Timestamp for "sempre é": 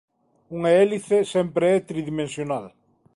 1.33-1.77